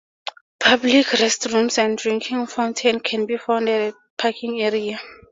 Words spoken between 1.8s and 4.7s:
a drinking fountain can be found at the parking